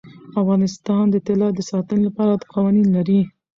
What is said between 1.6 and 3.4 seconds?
ساتنې لپاره قوانین لري.